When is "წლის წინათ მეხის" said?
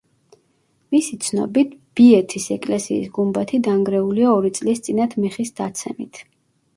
4.61-5.53